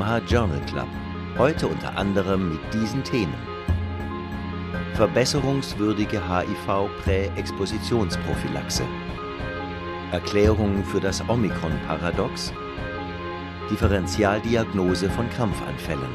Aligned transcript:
EMH 0.00 0.22
Journal 0.26 0.60
Club. 0.66 0.88
Heute 1.36 1.68
unter 1.68 1.94
anderem 1.96 2.52
mit 2.52 2.60
diesen 2.72 3.04
Themen. 3.04 3.34
Verbesserungswürdige 4.94 6.22
HIV-Präexpositionsprophylaxe. 6.26 8.84
Erklärung 10.10 10.82
für 10.84 11.00
das 11.00 11.22
Omikron-Paradox. 11.28 12.54
Differentialdiagnose 13.70 15.10
von 15.10 15.28
Krampfanfällen. 15.28 16.08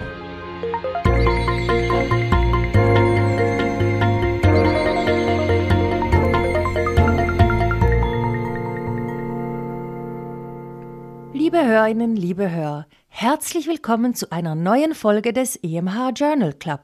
Liebe 11.33 11.63
Hörerinnen, 11.63 12.15
liebe 12.15 12.49
Hörer, 12.49 12.87
herzlich 13.17 13.65
willkommen 13.67 14.13
zu 14.13 14.29
einer 14.33 14.55
neuen 14.55 14.93
Folge 14.93 15.31
des 15.31 15.55
EMH 15.55 16.11
Journal 16.17 16.51
Club. 16.51 16.81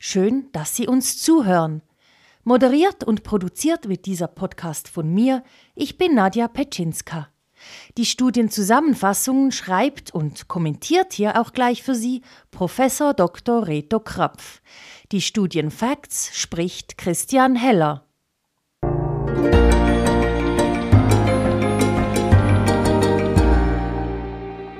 Schön, 0.00 0.48
dass 0.50 0.74
Sie 0.74 0.88
uns 0.88 1.22
zuhören. 1.22 1.82
Moderiert 2.42 3.04
und 3.04 3.22
produziert 3.22 3.88
wird 3.88 4.04
dieser 4.06 4.26
Podcast 4.26 4.88
von 4.88 5.14
mir. 5.14 5.44
Ich 5.76 5.96
bin 5.96 6.16
Nadja 6.16 6.48
Petschinska. 6.48 7.28
Die 7.96 8.06
Studienzusammenfassungen 8.06 9.52
schreibt 9.52 10.12
und 10.12 10.48
kommentiert 10.48 11.12
hier 11.12 11.40
auch 11.40 11.52
gleich 11.52 11.84
für 11.84 11.94
Sie 11.94 12.22
Professor 12.50 13.14
Dr. 13.14 13.68
Reto 13.68 14.00
Krapf. 14.00 14.60
Die 15.12 15.20
Studienfacts 15.20 16.36
spricht 16.36 16.98
Christian 16.98 17.54
Heller. 17.54 18.04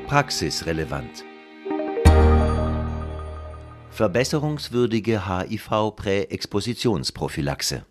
Praxisrelevant. 0.08 1.24
Verbesserungswürdige 3.90 5.28
HIV-Präexpositionsprophylaxe. 5.28 7.84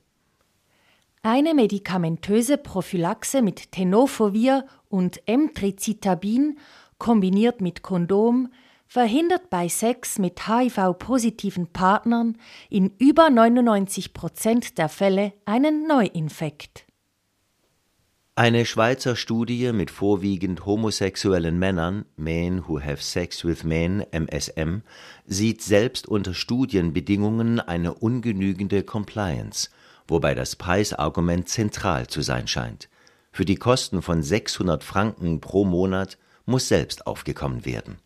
Eine 1.21 1.53
medikamentöse 1.53 2.57
Prophylaxe 2.57 3.43
mit 3.43 3.71
Tenofovir 3.71 4.65
und 4.89 5.21
Emtricitabin 5.27 6.57
kombiniert 6.97 7.61
mit 7.61 7.83
Kondom 7.83 8.49
verhindert 8.87 9.51
bei 9.51 9.69
Sex 9.69 10.17
mit 10.17 10.47
HIV-positiven 10.47 11.67
Partnern 11.67 12.39
in 12.71 12.95
über 12.97 13.29
99 13.29 14.15
Prozent 14.15 14.79
der 14.79 14.89
Fälle 14.89 15.33
einen 15.45 15.85
Neuinfekt. 15.85 16.87
Eine 18.39 18.67
Schweizer 18.67 19.15
Studie 19.15 19.71
mit 19.71 19.89
vorwiegend 19.89 20.63
homosexuellen 20.63 21.57
Männern 21.57 22.05
(Men 22.17 22.67
who 22.67 22.79
have 22.79 23.01
sex 23.01 23.43
with 23.43 23.63
men, 23.63 24.05
MSM) 24.11 24.83
sieht 25.25 25.63
selbst 25.63 26.07
unter 26.07 26.35
Studienbedingungen 26.35 27.59
eine 27.59 27.95
ungenügende 27.95 28.83
Compliance, 28.83 29.71
wobei 30.07 30.35
das 30.35 30.55
Preisargument 30.55 31.49
zentral 31.49 32.05
zu 32.05 32.21
sein 32.21 32.47
scheint. 32.47 32.89
Für 33.31 33.43
die 33.43 33.55
Kosten 33.55 34.03
von 34.03 34.21
600 34.21 34.83
Franken 34.83 35.41
pro 35.41 35.65
Monat 35.65 36.19
muss 36.45 36.67
selbst 36.67 37.07
aufgekommen 37.07 37.65
werden. 37.65 37.97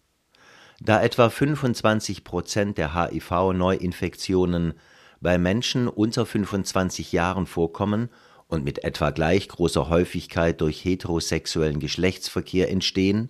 Da 0.79 1.03
etwa 1.03 1.29
25 1.29 2.23
Prozent 2.23 2.77
der 2.77 2.95
HIV-Neuinfektionen 2.95 4.75
bei 5.19 5.37
Menschen 5.37 5.89
unter 5.89 6.25
25 6.25 7.11
Jahren 7.11 7.47
vorkommen 7.47 8.09
und 8.51 8.63
mit 8.63 8.83
etwa 8.83 9.09
gleich 9.09 9.47
großer 9.47 9.89
Häufigkeit 9.89 10.61
durch 10.61 10.85
heterosexuellen 10.85 11.79
Geschlechtsverkehr 11.79 12.69
entstehen, 12.69 13.29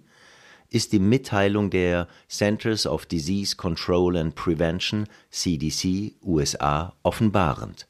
ist 0.69 0.91
die 0.93 0.99
Mitteilung 0.99 1.69
der 1.69 2.07
Centers 2.27 2.87
of 2.87 3.05
Disease 3.05 3.55
Control 3.55 4.17
and 4.17 4.35
Prevention 4.35 5.05
CDC 5.29 6.15
USA 6.23 6.95
offenbarend. 7.03 7.87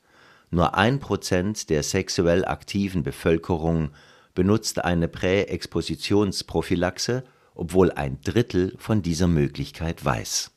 Nur 0.49 0.75
ein 0.75 0.99
Prozent 0.99 1.69
der 1.69 1.83
sexuell 1.83 2.43
aktiven 2.43 3.03
Bevölkerung 3.03 3.91
benutzt 4.33 4.83
eine 4.83 5.07
Präexpositionsprophylaxe, 5.07 7.23
obwohl 7.55 7.91
ein 7.91 8.19
Drittel 8.21 8.75
von 8.77 9.01
dieser 9.01 9.27
Möglichkeit 9.27 10.03
weiß 10.03 10.50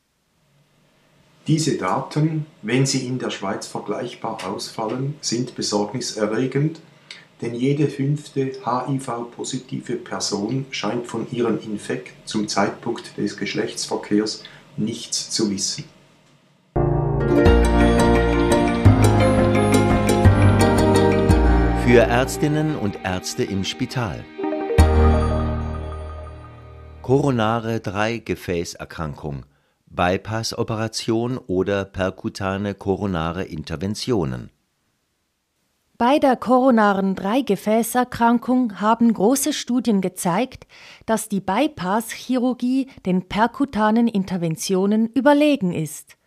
diese 1.47 1.77
Daten, 1.77 2.47
wenn 2.63 2.85
sie 2.85 3.05
in 3.05 3.19
der 3.19 3.29
Schweiz 3.29 3.67
vergleichbar 3.67 4.39
ausfallen, 4.47 5.15
sind 5.21 5.55
besorgniserregend, 5.55 6.79
denn 7.41 7.53
jede 7.53 7.87
fünfte 7.87 8.53
HIV-positive 8.65 9.97
Person 9.97 10.65
scheint 10.71 11.05
von 11.05 11.27
ihrem 11.31 11.59
Infekt 11.59 12.13
zum 12.27 12.47
Zeitpunkt 12.47 13.17
des 13.17 13.37
Geschlechtsverkehrs 13.37 14.43
nichts 14.77 15.29
zu 15.29 15.51
wissen. 15.51 15.83
Für 21.85 22.01
Ärztinnen 22.01 22.75
und 22.75 22.97
Ärzte 23.03 23.43
im 23.43 23.63
Spital. 23.63 24.25
Koronare 27.03 27.79
3 27.81 28.17
Gefäßerkrankung 28.17 29.45
Bypass-Operation 29.87 31.37
oder 31.37 31.85
perkutane 31.85 32.73
koronare 32.73 33.43
Interventionen. 33.43 34.49
Bei 35.97 36.19
der 36.19 36.35
koronaren 36.35 37.15
Dreigefäßerkrankung 37.15 38.81
haben 38.81 39.13
große 39.13 39.53
Studien 39.53 40.01
gezeigt, 40.01 40.67
dass 41.05 41.29
die 41.29 41.39
Bypass-Chirurgie 41.39 42.89
den 43.05 43.29
perkutanen 43.29 44.09
Interventionen 44.09 45.07
überlegen 45.07 45.71
ist. 45.71 46.17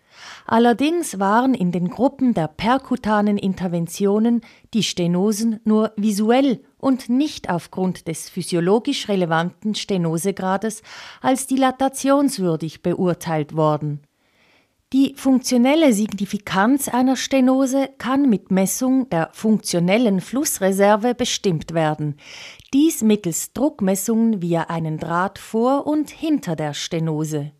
Allerdings 0.47 1.19
waren 1.19 1.55
in 1.55 1.72
den 1.72 1.89
Gruppen 1.89 2.34
der 2.34 2.49
perkutanen 2.49 3.39
Interventionen 3.39 4.41
die 4.75 4.83
Stenosen 4.83 5.61
nur 5.65 5.93
visuell 5.97 6.62
und 6.78 7.09
nicht 7.09 7.50
aufgrund 7.50 8.09
des 8.09 8.31
physiologisch 8.31 9.09
relevanten 9.09 9.75
Stenosegrades 9.75 10.83
als 11.21 11.47
dilatationswürdig 11.47 12.83
beurteilt 12.83 13.56
worden. 13.56 14.00
Die 14.94 15.12
funktionelle 15.17 15.93
Signifikanz 15.93 16.88
einer 16.88 17.15
Stenose 17.15 17.91
kann 17.99 18.31
mit 18.31 18.50
Messung 18.50 19.11
der 19.11 19.28
funktionellen 19.34 20.22
Flussreserve 20.22 21.15
bestimmt 21.15 21.75
werden, 21.75 22.17
dies 22.72 23.03
mittels 23.03 23.53
Druckmessungen 23.53 24.41
via 24.41 24.62
einen 24.62 24.97
Draht 24.97 25.38
vor 25.38 25.87
und 25.87 26.09
hinter 26.09 26.56
der 26.56 26.72
Stenose. 26.72 27.53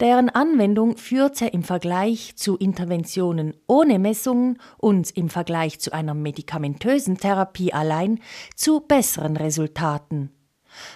Deren 0.00 0.30
Anwendung 0.30 0.96
führte 0.96 1.46
im 1.46 1.62
Vergleich 1.62 2.34
zu 2.34 2.56
Interventionen 2.56 3.54
ohne 3.66 3.98
Messungen 3.98 4.58
und 4.78 5.10
im 5.10 5.28
Vergleich 5.28 5.78
zu 5.78 5.92
einer 5.92 6.14
medikamentösen 6.14 7.18
Therapie 7.18 7.74
allein 7.74 8.18
zu 8.56 8.80
besseren 8.80 9.36
Resultaten. 9.36 10.30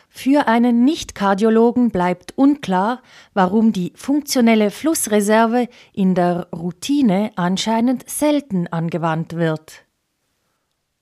Für 0.08 0.48
einen 0.48 0.86
Nicht-Kardiologen 0.86 1.90
bleibt 1.90 2.32
unklar, 2.38 3.02
warum 3.34 3.72
die 3.72 3.92
funktionelle 3.94 4.70
Flussreserve 4.70 5.68
in 5.92 6.14
der 6.14 6.48
Routine 6.54 7.32
anscheinend 7.36 8.08
selten 8.08 8.68
angewandt 8.68 9.34
wird. 9.34 9.84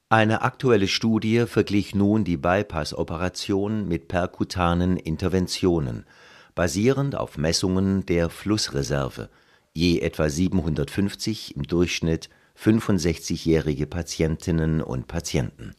Eine 0.09 0.43
aktuelle 0.43 0.89
Studie 0.89 1.45
verglich 1.47 1.95
nun 1.95 2.25
die 2.25 2.37
Bypass-Operation 2.37 3.87
mit 3.87 4.09
perkutanen 4.09 4.97
Interventionen– 4.97 6.05
basierend 6.55 7.17
auf 7.17 7.39
Messungen 7.39 8.07
der 8.07 8.31
Flussreserve, 8.31 9.29
je 9.73 10.01
etwa 10.01 10.29
750 10.29 11.57
im 11.57 11.63
Durchschnitt 11.65 12.29
65-jährige 12.59 13.87
Patientinnen 13.87 14.83
und 14.83 15.09
Patienten. 15.09 15.75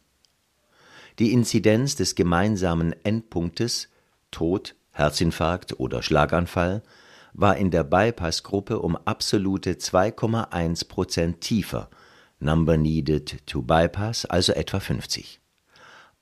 Die 1.18 1.32
Inzidenz 1.32 1.94
des 1.94 2.14
gemeinsamen 2.14 2.94
Endpunktes 3.04 3.88
Tod, 4.30 4.74
Herzinfarkt 4.90 5.78
oder 5.78 6.02
Schlaganfall 6.02 6.82
war 7.32 7.56
in 7.56 7.70
der 7.70 7.84
Bypass-Gruppe 7.84 8.80
um 8.80 8.96
absolute 8.96 9.74
2,1 9.74 10.88
Prozent 10.88 11.40
tiefer, 11.40 11.88
Number 12.40 12.76
needed 12.76 13.46
to 13.46 13.62
bypass 13.62 14.26
also 14.26 14.52
etwa 14.52 14.80
50. 14.80 15.40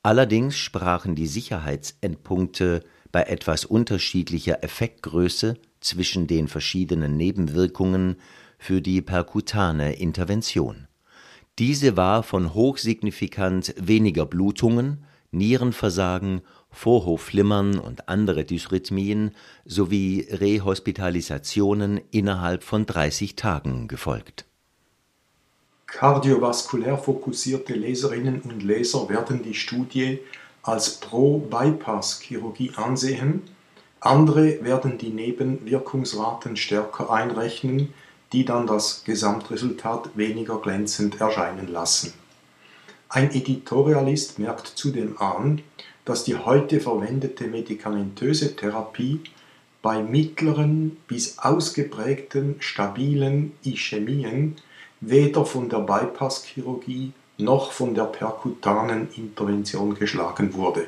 Allerdings 0.03 0.57
sprachen 0.57 1.15
die 1.15 1.27
Sicherheitsendpunkte 1.27 2.85
bei 3.13 3.23
etwas 3.25 3.65
unterschiedlicher 3.65 4.65
Effektgröße 4.65 5.59
zwischen 5.81 6.27
den 6.27 6.49
verschiedenen 6.49 7.17
Nebenwirkungen 7.17 8.17
für 8.59 8.81
die 8.81 9.03
perkutane 9.03 9.95
Intervention. 9.95 10.89
Diese 11.59 11.97
war 11.97 12.23
von 12.23 12.55
hochsignifikant 12.55 13.75
weniger 13.79 14.25
Blutungen, 14.25 15.05
Nierenversagen, 15.31 16.41
Vorhofflimmern 16.71 17.79
und 17.79 18.09
andere 18.09 18.45
Dysrhythmien 18.45 19.33
sowie 19.67 20.27
Rehospitalisationen 20.31 22.01
innerhalb 22.11 22.63
von 22.63 22.87
30 22.87 23.37
Tagen 23.37 23.89
gefolgt. 23.89 24.47
Kardiovaskulär 25.87 26.97
fokussierte 26.97 27.75
Leserinnen 27.75 28.41
und 28.41 28.63
Leser 28.63 29.11
werden 29.11 29.43
die 29.43 29.53
Studie 29.53 30.21
als 30.63 31.01
Pro-Bypass-Chirurgie 31.01 32.73
ansehen, 32.77 33.43
andere 34.01 34.65
werden 34.65 34.99
die 34.99 35.11
Nebenwirkungsraten 35.11 36.57
stärker 36.57 37.11
einrechnen, 37.11 37.93
die 38.33 38.45
dann 38.45 38.67
das 38.67 39.05
Gesamtresultat 39.05 40.17
weniger 40.17 40.59
glänzend 40.59 41.21
erscheinen 41.21 41.69
lassen. 41.69 42.13
Ein 43.09 43.31
Editorialist 43.31 44.39
merkt 44.39 44.67
zudem 44.67 45.21
an, 45.21 45.61
dass 46.05 46.25
die 46.25 46.37
heute 46.37 46.81
verwendete 46.81 47.47
medikamentöse 47.47 48.57
Therapie 48.57 49.21
bei 49.83 50.03
mittleren 50.03 50.97
bis 51.07 51.39
ausgeprägten 51.39 52.57
stabilen 52.61 53.53
Ischämien 53.65 54.57
weder 55.01 55.45
von 55.45 55.69
der 55.69 55.81
Bypasschirurgie 55.81 57.13
noch 57.39 57.73
von 57.73 57.95
der 57.95 58.05
perkutanen 58.05 59.09
Intervention 59.17 59.95
geschlagen 59.95 60.55
wurde. 60.55 60.87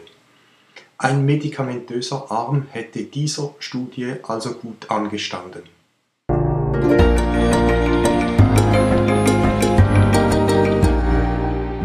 Ein 0.98 1.24
medikamentöser 1.26 2.30
Arm 2.30 2.66
hätte 2.70 3.02
dieser 3.04 3.54
Studie 3.58 4.14
also 4.22 4.54
gut 4.54 4.90
angestanden. 4.90 5.62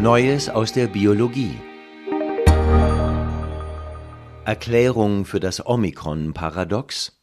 Neues 0.02 0.50
aus 0.50 0.72
der 0.72 0.88
Biologie 0.88 1.58
Erklärung 4.46 5.26
für 5.26 5.40
das 5.40 5.64
Omikron-Paradox 5.64 7.19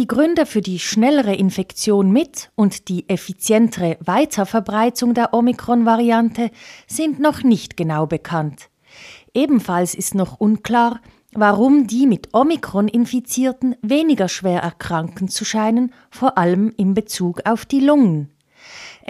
die 0.00 0.06
Gründe 0.06 0.46
für 0.46 0.62
die 0.62 0.78
schnellere 0.78 1.34
Infektion 1.34 2.10
mit 2.10 2.50
und 2.54 2.88
die 2.88 3.06
effizientere 3.10 3.98
Weiterverbreitung 4.00 5.12
der 5.12 5.34
Omikron-Variante 5.34 6.50
sind 6.86 7.20
noch 7.20 7.42
nicht 7.42 7.76
genau 7.76 8.06
bekannt. 8.06 8.70
Ebenfalls 9.34 9.94
ist 9.94 10.14
noch 10.14 10.40
unklar, 10.40 11.02
warum 11.34 11.86
die 11.86 12.06
mit 12.06 12.30
Omikron 12.32 12.88
infizierten 12.88 13.76
weniger 13.82 14.30
schwer 14.30 14.62
erkranken 14.62 15.28
zu 15.28 15.44
scheinen, 15.44 15.92
vor 16.10 16.38
allem 16.38 16.72
in 16.78 16.94
Bezug 16.94 17.42
auf 17.44 17.66
die 17.66 17.80
Lungen. 17.80 18.30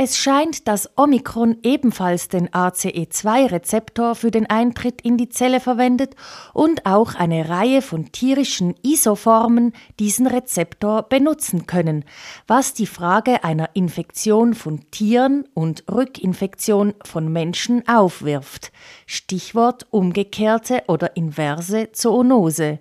Es 0.02 0.16
scheint, 0.16 0.66
dass 0.66 0.88
Omikron 0.96 1.58
ebenfalls 1.62 2.28
den 2.28 2.48
ACE2-Rezeptor 2.48 4.14
für 4.14 4.30
den 4.30 4.46
Eintritt 4.46 5.02
in 5.02 5.18
die 5.18 5.28
Zelle 5.28 5.60
verwendet 5.60 6.16
und 6.54 6.86
auch 6.86 7.16
eine 7.16 7.50
Reihe 7.50 7.82
von 7.82 8.10
tierischen 8.10 8.74
Isoformen 8.82 9.74
diesen 9.98 10.26
Rezeptor 10.26 11.02
benutzen 11.02 11.66
können, 11.66 12.06
was 12.46 12.72
die 12.72 12.86
Frage 12.86 13.44
einer 13.44 13.68
Infektion 13.74 14.54
von 14.54 14.90
Tieren 14.90 15.46
und 15.52 15.84
Rückinfektion 15.92 16.94
von 17.04 17.30
Menschen 17.30 17.86
aufwirft. 17.86 18.72
Stichwort 19.04 19.86
umgekehrte 19.90 20.82
oder 20.88 21.14
inverse 21.14 21.92
Zoonose. 21.92 22.78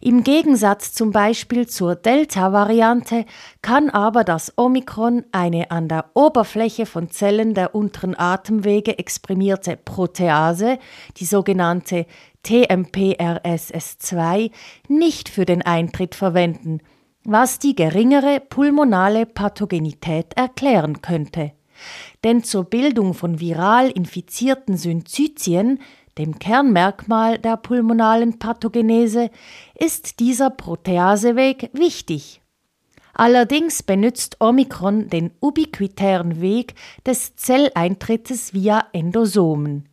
Im 0.00 0.24
Gegensatz 0.24 0.92
zum 0.92 1.10
Beispiel 1.10 1.66
zur 1.66 1.96
Delta-Variante 1.96 3.24
kann 3.62 3.88
aber 3.90 4.24
das 4.24 4.52
Omikron 4.56 5.24
eine 5.32 5.70
an 5.70 5.88
der 5.88 6.10
Oberfläche 6.14 6.86
von 6.86 7.10
Zellen 7.10 7.54
der 7.54 7.74
unteren 7.74 8.18
Atemwege 8.18 8.98
exprimierte 8.98 9.76
Protease, 9.76 10.78
die 11.16 11.24
sogenannte 11.24 12.06
TMPRSS2, 12.44 14.50
nicht 14.88 15.28
für 15.28 15.44
den 15.44 15.62
Eintritt 15.62 16.14
verwenden, 16.14 16.80
was 17.24 17.58
die 17.58 17.74
geringere 17.74 18.38
pulmonale 18.40 19.26
Pathogenität 19.26 20.34
erklären 20.36 21.00
könnte. 21.00 21.52
Denn 22.22 22.44
zur 22.44 22.64
Bildung 22.64 23.14
von 23.14 23.40
viral 23.40 23.90
infizierten 23.90 24.76
Synzytien 24.76 25.80
dem 26.18 26.38
Kernmerkmal 26.38 27.38
der 27.38 27.56
pulmonalen 27.56 28.38
Pathogenese, 28.38 29.30
ist 29.74 30.20
dieser 30.20 30.50
Proteaseweg 30.50 31.70
wichtig. 31.72 32.40
Allerdings 33.14 33.82
benutzt 33.82 34.36
Omikron 34.40 35.08
den 35.08 35.30
ubiquitären 35.40 36.40
Weg 36.40 36.74
des 37.06 37.36
Zelleintrittes 37.36 38.54
via 38.54 38.86
Endosomen. 38.92 39.88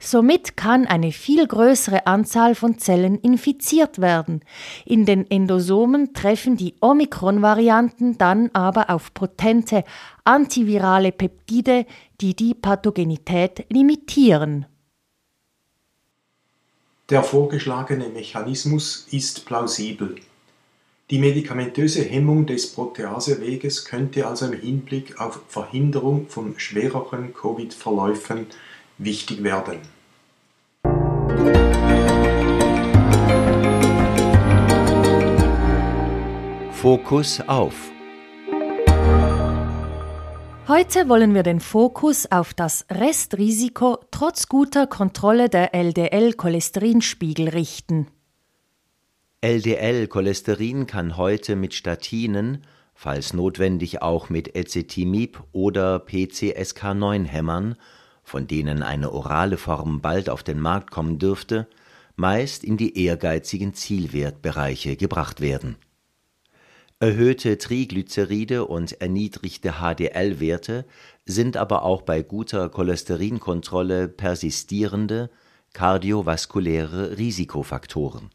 Somit 0.00 0.56
kann 0.56 0.86
eine 0.86 1.12
viel 1.12 1.46
größere 1.46 2.06
Anzahl 2.06 2.54
von 2.54 2.78
Zellen 2.78 3.18
infiziert 3.18 4.00
werden. 4.00 4.40
In 4.84 5.06
den 5.06 5.30
Endosomen 5.30 6.12
treffen 6.12 6.56
die 6.56 6.74
Omikron-Varianten 6.80 8.18
dann 8.18 8.50
aber 8.52 8.90
auf 8.90 9.14
potente 9.14 9.84
antivirale 10.24 11.12
Peptide, 11.12 11.86
die 12.20 12.34
die 12.34 12.54
Pathogenität 12.54 13.64
limitieren. 13.70 14.66
Der 17.12 17.22
vorgeschlagene 17.22 18.08
Mechanismus 18.08 19.06
ist 19.10 19.44
plausibel. 19.44 20.16
Die 21.10 21.18
medikamentöse 21.18 22.02
Hemmung 22.02 22.46
des 22.46 22.72
Proteaseweges 22.72 23.84
könnte 23.84 24.26
also 24.26 24.46
im 24.46 24.54
Hinblick 24.54 25.20
auf 25.20 25.42
Verhinderung 25.46 26.28
von 26.28 26.58
schwereren 26.58 27.34
Covid-Verläufen 27.34 28.46
wichtig 28.96 29.42
werden. 29.42 29.80
Fokus 36.72 37.42
auf 37.46 37.74
Heute 40.74 41.06
wollen 41.10 41.34
wir 41.34 41.42
den 41.42 41.60
Fokus 41.60 42.32
auf 42.32 42.54
das 42.54 42.86
Restrisiko 42.90 43.98
trotz 44.10 44.48
guter 44.48 44.86
Kontrolle 44.86 45.50
der 45.50 45.74
LDL-Cholesterinspiegel 45.74 47.50
richten. 47.50 48.06
LDL-Cholesterin 49.42 50.86
kann 50.86 51.18
heute 51.18 51.56
mit 51.56 51.74
Statinen, 51.74 52.62
falls 52.94 53.34
notwendig 53.34 54.00
auch 54.00 54.30
mit 54.30 54.56
Ezetimieb 54.56 55.42
oder 55.52 55.96
PCSK9-Hämmern, 56.06 57.76
von 58.22 58.46
denen 58.46 58.82
eine 58.82 59.12
orale 59.12 59.58
Form 59.58 60.00
bald 60.00 60.30
auf 60.30 60.42
den 60.42 60.58
Markt 60.58 60.90
kommen 60.90 61.18
dürfte, 61.18 61.68
meist 62.16 62.64
in 62.64 62.78
die 62.78 62.98
ehrgeizigen 63.04 63.74
Zielwertbereiche 63.74 64.96
gebracht 64.96 65.42
werden 65.42 65.76
Erhöhte 67.02 67.58
Triglyceride 67.58 68.64
und 68.64 69.00
erniedrigte 69.00 69.80
HDL-Werte 69.80 70.86
sind 71.24 71.56
aber 71.56 71.82
auch 71.82 72.02
bei 72.02 72.22
guter 72.22 72.68
Cholesterinkontrolle 72.68 74.06
persistierende 74.06 75.28
kardiovaskuläre 75.72 77.18
Risikofaktoren. 77.18 78.30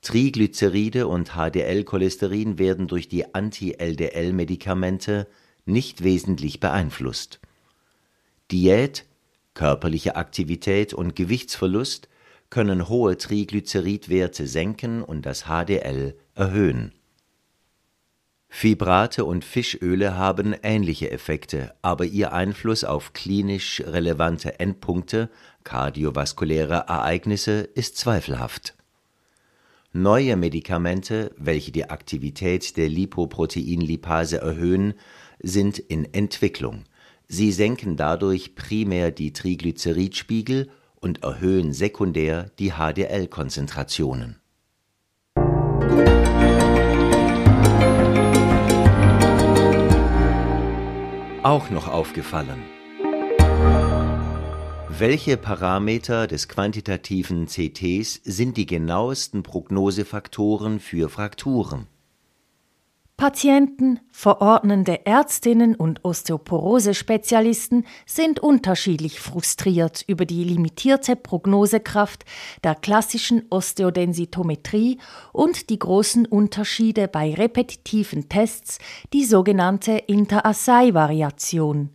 Triglyceride 0.00 1.06
und 1.06 1.32
HDL-Cholesterin 1.34 2.58
werden 2.58 2.88
durch 2.88 3.10
die 3.10 3.34
Anti-LDL-Medikamente 3.34 5.26
nicht 5.66 6.02
wesentlich 6.02 6.60
beeinflusst. 6.60 7.40
Diät, 8.52 9.04
körperliche 9.52 10.16
Aktivität 10.16 10.94
und 10.94 11.14
Gewichtsverlust 11.14 12.08
können 12.48 12.88
hohe 12.88 13.18
Triglyceridwerte 13.18 14.46
senken 14.46 15.02
und 15.02 15.26
das 15.26 15.42
HDL 15.42 16.16
erhöhen 16.34 16.94
Fibrate 18.56 19.24
und 19.24 19.44
Fischöle 19.44 20.16
haben 20.16 20.54
ähnliche 20.62 21.10
Effekte, 21.10 21.74
aber 21.82 22.04
ihr 22.04 22.32
Einfluss 22.32 22.84
auf 22.84 23.12
klinisch 23.12 23.82
relevante 23.84 24.60
Endpunkte 24.60 25.28
kardiovaskuläre 25.64 26.84
Ereignisse 26.86 27.62
ist 27.74 27.96
zweifelhaft. 27.96 28.76
Neue 29.92 30.36
Medikamente, 30.36 31.32
welche 31.36 31.72
die 31.72 31.90
Aktivität 31.90 32.76
der 32.76 32.88
Lipoproteinlipase 32.88 34.38
erhöhen, 34.38 34.94
sind 35.42 35.80
in 35.80 36.14
Entwicklung. 36.14 36.84
Sie 37.26 37.50
senken 37.50 37.96
dadurch 37.96 38.54
primär 38.54 39.10
die 39.10 39.32
Triglyceridspiegel 39.32 40.70
und 41.00 41.24
erhöhen 41.24 41.72
sekundär 41.72 42.52
die 42.60 42.74
HDL-Konzentrationen 42.74 44.38
auch 51.44 51.68
noch 51.68 51.88
aufgefallen. 51.88 52.62
Welche 54.88 55.36
Parameter 55.36 56.26
des 56.26 56.48
quantitativen 56.48 57.46
CTs 57.46 58.20
sind 58.24 58.56
die 58.56 58.66
genauesten 58.66 59.42
Prognosefaktoren 59.42 60.80
für 60.80 61.08
Frakturen? 61.10 61.86
Patienten, 63.16 64.00
verordnende 64.10 65.06
Ärztinnen 65.06 65.76
und 65.76 66.04
Osteoporose-Spezialisten 66.04 67.86
sind 68.06 68.40
unterschiedlich 68.40 69.20
frustriert 69.20 70.02
über 70.08 70.24
die 70.24 70.42
limitierte 70.42 71.14
Prognosekraft 71.14 72.24
der 72.64 72.74
klassischen 72.74 73.44
Osteodensitometrie 73.50 74.98
und 75.32 75.70
die 75.70 75.78
großen 75.78 76.26
Unterschiede 76.26 77.06
bei 77.06 77.32
repetitiven 77.32 78.28
Tests, 78.28 78.78
die 79.12 79.24
sogenannte 79.24 79.92
Interassay-Variation. 79.92 81.90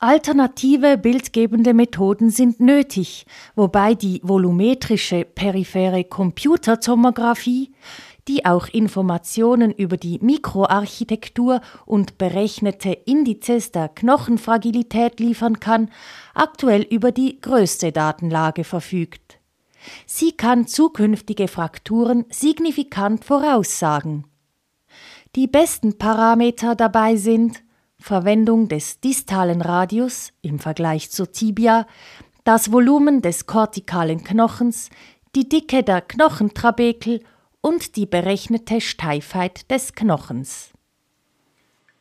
Alternative 0.00 0.96
bildgebende 0.96 1.74
Methoden 1.74 2.30
sind 2.30 2.60
nötig, 2.60 3.26
wobei 3.56 3.94
die 3.94 4.20
volumetrische 4.22 5.24
periphere 5.24 6.04
Computertomographie, 6.04 7.72
die 8.28 8.44
auch 8.44 8.68
Informationen 8.68 9.72
über 9.72 9.96
die 9.96 10.18
Mikroarchitektur 10.20 11.62
und 11.86 12.18
berechnete 12.18 12.90
Indizes 12.92 13.72
der 13.72 13.88
Knochenfragilität 13.88 15.18
liefern 15.18 15.60
kann, 15.60 15.90
aktuell 16.34 16.82
über 16.82 17.10
die 17.10 17.40
größte 17.40 17.90
Datenlage 17.90 18.64
verfügt. 18.64 19.38
Sie 20.06 20.32
kann 20.32 20.66
zukünftige 20.66 21.48
Frakturen 21.48 22.26
signifikant 22.30 23.24
voraussagen. 23.24 24.26
Die 25.34 25.46
besten 25.46 25.96
Parameter 25.96 26.74
dabei 26.74 27.16
sind 27.16 27.62
Verwendung 27.98 28.68
des 28.68 29.00
distalen 29.00 29.62
Radius 29.62 30.32
im 30.42 30.58
Vergleich 30.58 31.10
zur 31.10 31.32
Tibia, 31.32 31.86
das 32.44 32.72
Volumen 32.72 33.22
des 33.22 33.46
kortikalen 33.46 34.22
Knochens, 34.22 34.90
die 35.34 35.48
Dicke 35.48 35.82
der 35.82 36.00
Knochentrabekel 36.00 37.20
und 37.60 37.96
die 37.96 38.06
berechnete 38.06 38.80
Steifheit 38.80 39.70
des 39.70 39.94
Knochens. 39.94 40.70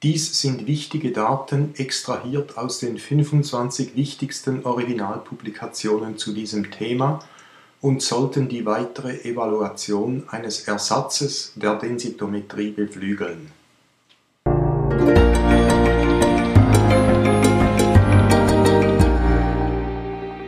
Dies 0.03 0.39
sind 0.39 0.67
wichtige 0.67 1.11
Daten 1.11 1.73
extrahiert 1.75 2.57
aus 2.57 2.79
den 2.79 2.99
25 2.99 3.95
wichtigsten 3.95 4.63
Originalpublikationen 4.63 6.19
zu 6.19 6.33
diesem 6.33 6.69
Thema 6.69 7.19
und 7.81 8.03
sollten 8.03 8.47
die 8.47 8.65
weitere 8.65 9.21
Evaluation 9.23 10.23
eines 10.29 10.67
Ersatzes 10.67 11.53
der 11.55 11.75
Densitometrie 11.75 12.71
beflügeln. 12.71 13.51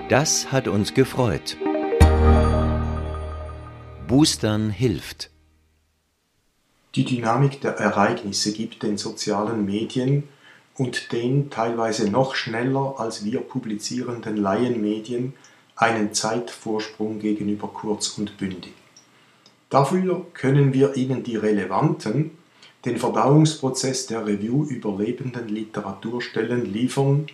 Das 0.10 0.51
hat 0.51 0.68
uns 0.68 0.94
gefreut. 0.94 1.58
Boostern 4.10 4.72
hilft. 4.72 5.30
Die 6.96 7.06
Dynamik 7.06 7.62
der 7.62 7.75
Ereignisse 7.75 8.54
gibt 8.54 8.82
den 8.82 8.98
sozialen 8.98 9.68
Medien 9.68 10.24
und 10.75 11.12
den 11.12 11.51
teilweise 11.51 12.10
noch 12.10 12.34
schneller 12.34 12.96
als 12.98 13.24
wir 13.24 13.42
publizierenden 13.42 14.38
Laienmedien 14.38 15.36
einen 15.75 16.12
Zeitvorsprung 16.16 17.20
gegenüber 17.20 17.68
kurz 17.68 18.18
und 18.18 18.39
bündig. 18.39 18.74
Dafür 19.70 20.25
können 20.34 20.74
wir 20.74 20.98
ihnen 20.98 21.22
die 21.22 21.36
relevanten, 21.36 22.32
den 22.86 22.98
Verdauungsprozess 22.98 24.08
der 24.08 24.25
Review 24.25 24.63
überlebenden 24.63 25.50
Literaturstellen 25.50 26.66
liefern, 26.66 27.28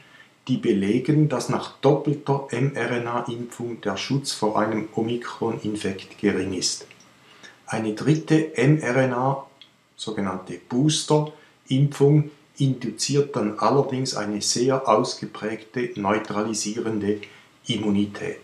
die 0.48 0.58
belegen, 0.58 1.28
dass 1.30 1.50
nach 1.50 1.78
doppelter 1.80 2.48
mRNA-Impfung 2.52 3.82
der 3.82 3.98
Schutz 3.98 4.32
vor 4.32 4.60
einem 4.60 4.90
Omikron-Infekt 4.94 6.20
gering 6.20 6.54
ist. 6.54 6.88
Eine 7.66 7.94
dritte 7.94 8.52
mRNA, 8.56 9.46
sogenannte 9.96 10.60
Booster-Impfung, 10.70 12.30
induziert 12.58 13.36
dann 13.36 13.60
allerdings 13.60 14.16
eine 14.16 14.42
sehr 14.42 14.88
ausgeprägte 14.88 15.92
neutralisierende 15.96 17.22
Immunität. 17.68 18.42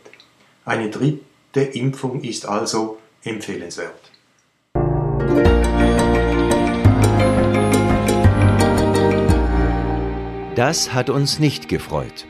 Eine 0.65 0.89
dritte 0.89 1.61
Impfung 1.61 2.21
ist 2.23 2.45
also 2.45 2.97
empfehlenswert. 3.23 4.10
Das 10.63 10.93
hat 10.93 11.09
uns 11.09 11.39
nicht 11.39 11.69
gefreut. 11.69 12.27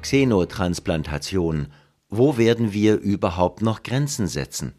Xenotransplantation. 0.00 1.72
Wo 2.08 2.38
werden 2.38 2.72
wir 2.72 3.00
überhaupt 3.00 3.60
noch 3.60 3.82
Grenzen 3.82 4.28
setzen? 4.28 4.76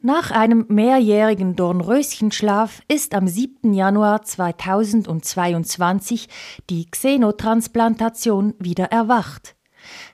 Nach 0.00 0.32
einem 0.32 0.66
mehrjährigen 0.68 1.54
Dornröschenschlaf 1.54 2.82
ist 2.88 3.14
am 3.14 3.28
7. 3.28 3.74
Januar 3.74 4.22
2022 4.22 6.28
die 6.68 6.90
Xenotransplantation 6.90 8.54
wieder 8.58 8.86
erwacht. 8.86 9.54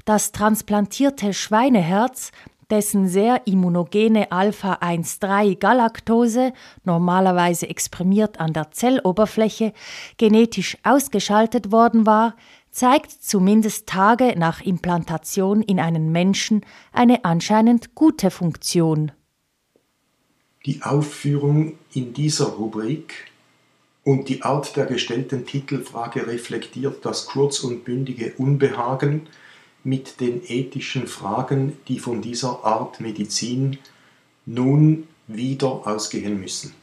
Das 0.04 0.32
transplantierte 0.32 1.32
Schweineherz 1.32 2.30
dessen 2.74 3.06
sehr 3.06 3.46
immunogene 3.46 4.32
Alpha-1,3-Galaktose, 4.32 6.52
normalerweise 6.82 7.68
exprimiert 7.68 8.40
an 8.40 8.52
der 8.52 8.72
Zelloberfläche, 8.72 9.72
genetisch 10.16 10.76
ausgeschaltet 10.82 11.70
worden 11.70 12.04
war, 12.04 12.34
zeigt 12.72 13.12
zumindest 13.12 13.86
Tage 13.86 14.34
nach 14.36 14.60
Implantation 14.60 15.62
in 15.62 15.78
einen 15.78 16.10
Menschen 16.10 16.66
eine 16.92 17.24
anscheinend 17.24 17.94
gute 17.94 18.32
Funktion. 18.32 19.12
Die 20.66 20.82
Aufführung 20.82 21.74
in 21.92 22.12
dieser 22.12 22.46
Rubrik 22.46 23.30
und 24.02 24.28
die 24.28 24.42
Art 24.42 24.76
der 24.76 24.86
gestellten 24.86 25.46
Titelfrage 25.46 26.26
reflektiert 26.26 27.06
das 27.06 27.26
kurz 27.26 27.60
und 27.60 27.84
bündige 27.84 28.32
Unbehagen, 28.36 29.28
mit 29.84 30.20
den 30.20 30.42
ethischen 30.46 31.06
Fragen, 31.06 31.76
die 31.88 31.98
von 31.98 32.22
dieser 32.22 32.64
Art 32.64 33.00
Medizin 33.00 33.78
nun 34.46 35.06
wieder 35.26 35.86
ausgehen 35.86 36.40
müssen. 36.40 36.74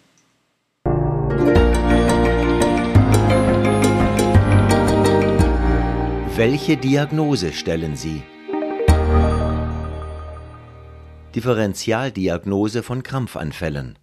Welche 6.36 6.78
Diagnose 6.78 7.52
stellen 7.54 7.96
Sie? 7.96 8.24
Differentialdiagnose 11.36 12.84
von 12.84 13.04
Krampfanfällen. 13.04 13.98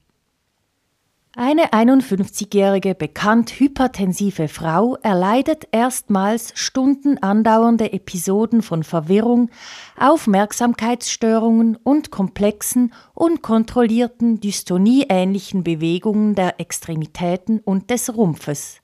Eine 1.41 1.67
51-jährige 1.73 2.97
bekannt 2.97 3.61
hypertensive 3.61 4.49
Frau 4.49 4.97
erleidet 5.05 5.69
erstmals 5.71 6.51
Stunden 6.57 7.17
andauernde 7.19 7.93
Episoden 7.93 8.61
von 8.61 8.83
Verwirrung, 8.83 9.49
Aufmerksamkeitsstörungen 9.97 11.77
und 11.77 12.11
komplexen, 12.11 12.93
unkontrollierten, 13.15 14.41
dystonieähnlichen 14.41 15.63
Bewegungen 15.63 16.35
der 16.35 16.59
Extremitäten 16.59 17.61
und 17.61 17.91
des 17.91 18.17
Rumpfes. 18.17 18.81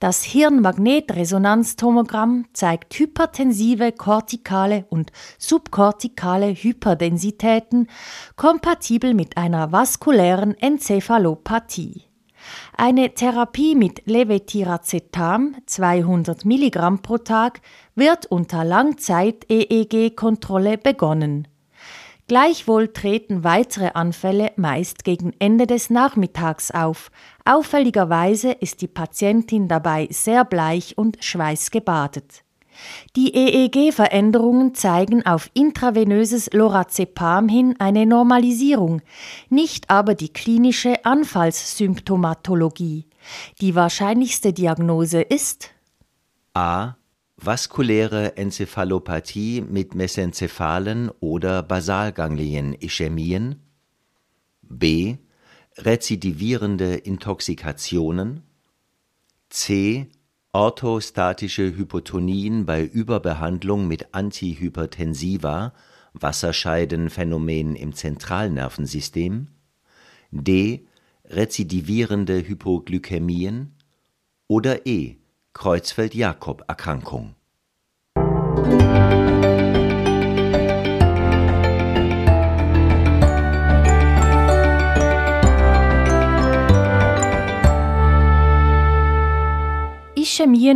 Das 0.00 0.24
Hirnmagnetresonanztomogramm 0.24 2.46
zeigt 2.52 2.98
hypertensive 2.98 3.92
kortikale 3.92 4.86
und 4.90 5.12
subkortikale 5.38 6.54
Hyperdensitäten 6.54 7.86
kompatibel 8.36 9.14
mit 9.14 9.36
einer 9.36 9.70
vaskulären 9.72 10.54
Enzephalopathie. 10.58 12.12
Eine 12.76 13.14
Therapie 13.14 13.74
mit 13.74 14.02
Levetiracetam 14.06 15.56
200 15.66 16.44
Milligramm 16.44 17.00
pro 17.02 17.18
Tag 17.18 17.60
wird 17.94 18.26
unter 18.26 18.64
Langzeit-EEG-Kontrolle 18.64 20.78
begonnen. 20.78 21.48
Gleichwohl 22.28 22.88
treten 22.88 23.44
weitere 23.44 23.90
Anfälle 23.94 24.52
meist 24.56 25.04
gegen 25.04 25.32
Ende 25.38 25.66
des 25.66 25.90
Nachmittags 25.90 26.70
auf. 26.70 27.10
Auffälligerweise 27.44 28.52
ist 28.52 28.80
die 28.80 28.88
Patientin 28.88 29.68
dabei 29.68 30.08
sehr 30.10 30.44
bleich 30.44 30.96
und 30.96 31.22
schweißgebadet. 31.22 32.44
Die 33.16 33.34
EEG-Veränderungen 33.34 34.74
zeigen 34.74 35.26
auf 35.26 35.50
intravenöses 35.52 36.50
Lorazepam 36.52 37.48
hin 37.48 37.74
eine 37.78 38.06
Normalisierung, 38.06 39.02
nicht 39.50 39.90
aber 39.90 40.14
die 40.14 40.32
klinische 40.32 41.04
Anfallssymptomatologie. 41.04 43.06
Die 43.60 43.74
wahrscheinlichste 43.74 44.52
Diagnose 44.52 45.20
ist 45.20 45.70
A 46.54 46.94
vaskuläre 47.44 48.36
Enzephalopathie 48.36 49.62
mit 49.62 49.94
mesenzephalen 49.94 51.10
oder 51.20 51.62
Basalganglien-Ischämien, 51.62 53.56
b. 54.62 55.16
rezidivierende 55.76 56.94
Intoxikationen, 56.94 58.42
c. 59.50 60.06
orthostatische 60.52 61.76
Hypotonien 61.76 62.64
bei 62.64 62.84
Überbehandlung 62.84 63.88
mit 63.88 64.14
Antihypertensiva, 64.14 65.74
Wasserscheidenphänomen 66.14 67.74
im 67.74 67.92
Zentralnervensystem, 67.92 69.48
d. 70.30 70.86
rezidivierende 71.24 72.46
Hypoglykämien 72.46 73.74
oder 74.46 74.86
e 74.86 75.21
Creutzfeldt-Jakob-Erkrankung 75.54 77.34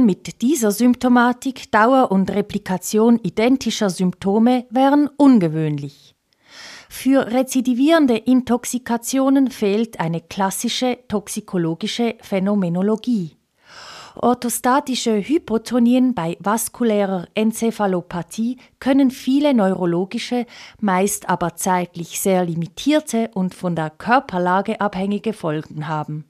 mit 0.05 0.43
dieser 0.43 0.71
Symptomatik 0.71 1.71
Dauer 1.73 2.11
und 2.11 2.31
Replikation 2.31 3.19
identischer 3.23 3.91
Symptome 3.91 4.67
wären 4.71 5.09
ungewöhnlich. 5.17 6.15
Für 6.89 7.27
rezidivierende 7.33 8.17
Intoxikationen 8.17 9.51
fehlt 9.51 10.01
eine 10.01 10.21
klassische 10.21 10.99
toxikologische 11.09 12.15
Phänomenologie. 12.21 13.37
Orthostatische 14.19 15.21
Hypotonien 15.21 16.15
bei 16.15 16.39
vaskulärer 16.41 17.27
Enzephalopathie 17.35 18.57
können 18.81 19.11
viele 19.11 19.53
neurologische, 19.53 20.47
meist 20.81 21.29
aber 21.29 21.57
zeitlich 21.57 22.19
sehr 22.19 22.45
limitierte 22.45 23.31
und 23.35 23.55
von 23.55 23.77
der 23.77 23.91
Körperlage 23.91 24.81
abhängige 24.81 25.35
Folgen 25.35 25.87
haben. 25.87 26.25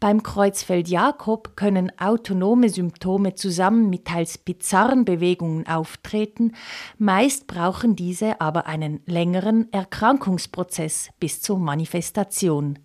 Beim 0.00 0.22
Kreuzfeld-Jakob 0.22 1.54
können 1.54 1.92
autonome 1.98 2.70
Symptome 2.70 3.34
zusammen 3.34 3.90
mit 3.90 4.06
teils 4.06 4.38
bizarren 4.38 5.04
Bewegungen 5.04 5.66
auftreten, 5.66 6.54
meist 6.98 7.46
brauchen 7.46 7.94
diese 7.94 8.40
aber 8.40 8.66
einen 8.66 9.00
längeren 9.06 9.70
Erkrankungsprozess 9.72 11.10
bis 11.20 11.42
zur 11.42 11.58
Manifestation. 11.58 12.78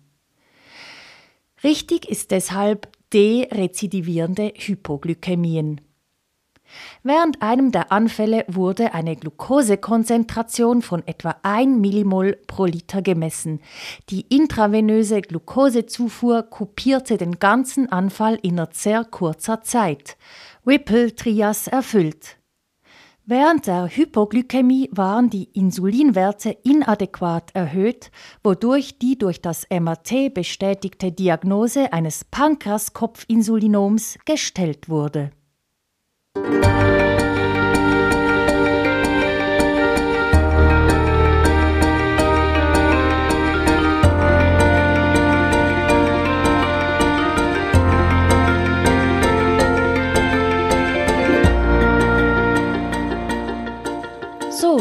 Richtig 1.64 2.08
ist 2.08 2.30
deshalb 2.30 2.88
derezidivierende 3.12 4.52
Hypoglykämien. 4.56 5.80
Während 7.02 7.40
einem 7.42 7.72
der 7.72 7.92
Anfälle 7.92 8.44
wurde 8.48 8.92
eine 8.94 9.16
Glukosekonzentration 9.16 10.82
von 10.82 11.06
etwa 11.06 11.36
1 11.42 11.78
Millimol 11.78 12.38
pro 12.46 12.66
Liter 12.66 13.02
gemessen. 13.02 13.60
Die 14.10 14.22
intravenöse 14.22 15.22
Glukosezufuhr 15.22 16.42
kopierte 16.42 17.16
den 17.16 17.38
ganzen 17.38 17.90
Anfall 17.90 18.38
innerhalb 18.42 18.74
sehr 18.74 19.04
kurzer 19.04 19.62
Zeit. 19.62 20.16
Whipple-Trias 20.64 21.68
erfüllt. 21.68 22.37
Während 23.30 23.66
der 23.66 23.88
Hypoglykämie 23.88 24.88
waren 24.90 25.28
die 25.28 25.50
Insulinwerte 25.52 26.56
inadäquat 26.64 27.50
erhöht, 27.52 28.10
wodurch 28.42 28.98
die 28.98 29.18
durch 29.18 29.42
das 29.42 29.66
MRT 29.68 30.32
bestätigte 30.32 31.12
Diagnose 31.12 31.92
eines 31.92 32.24
Pankreaskopfinsulinoms 32.24 34.16
gestellt 34.24 34.88
wurde. 34.88 35.30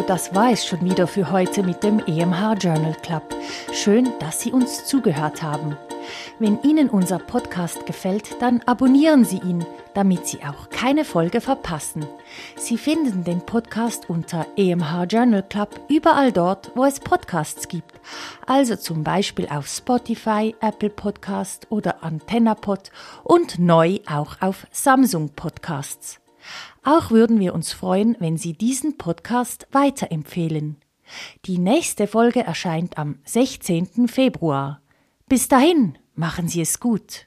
Das 0.08 0.34
war 0.34 0.52
es 0.52 0.66
schon 0.66 0.84
wieder 0.86 1.06
für 1.06 1.32
heute 1.32 1.64
mit 1.64 1.84
dem 1.84 2.00
EMH 2.00 2.54
Journal 2.62 2.96
Club. 3.04 3.24
Schön, 3.74 4.08
dass 4.20 4.40
Sie 4.40 4.54
uns 4.54 4.86
zugehört 4.86 5.44
haben. 5.44 5.78
Wenn 6.40 6.62
Ihnen 6.64 6.90
unser 6.90 7.20
Podcast 7.20 7.86
gefällt, 7.86 8.42
dann 8.42 8.62
abonnieren 8.66 9.26
Sie 9.26 9.40
ihn, 9.40 9.66
damit 9.94 10.26
Sie 10.26 10.40
auch 10.46 10.70
keine 10.70 11.04
Folge 11.04 11.42
verpassen. 11.42 12.06
Sie 12.56 12.78
finden 12.78 13.26
den 13.26 13.42
Podcast 13.42 14.10
unter 14.10 14.46
EMH 14.56 15.04
Journal 15.10 15.44
Club 15.44 15.78
überall 15.90 16.32
dort, 16.32 16.72
wo 16.76 16.86
es 16.86 17.02
Podcasts 17.02 17.68
gibt. 17.68 18.00
Also 18.46 18.78
zum 18.78 19.04
Beispiel 19.04 19.48
auf 19.50 19.68
Spotify, 19.68 20.56
Apple 20.62 20.90
Podcast 20.90 21.68
oder 21.70 22.02
AntennaPod 22.02 22.92
und 23.26 23.60
neu 23.60 24.00
auch 24.10 24.38
auf 24.40 24.68
Samsung 24.72 25.32
Podcasts. 25.36 26.22
Auch 26.90 27.12
würden 27.12 27.42
wir 27.42 27.54
uns 27.54 27.74
freuen, 27.74 28.16
wenn 28.20 28.38
Sie 28.38 28.54
diesen 28.54 28.98
Podcast 28.98 29.68
weiterempfehlen. 29.74 30.78
Die 31.44 31.58
nächste 31.58 32.08
Folge 32.08 32.46
erscheint 32.46 32.98
am 32.98 33.20
16. 33.26 34.08
Februar. 34.08 34.82
Bis 35.28 35.50
dahin, 35.50 35.98
machen 36.16 36.48
Sie 36.48 36.62
es 36.62 36.80
gut. 36.80 37.27